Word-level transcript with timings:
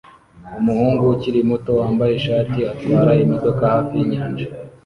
Umuhungu 0.59 1.01
ukiri 1.13 1.39
muto 1.49 1.71
wambaye 1.79 2.13
ishati 2.15 2.59
atwara 2.71 3.11
imodoka 3.23 3.61
hafi 3.73 3.91
yinyanja 3.99 4.45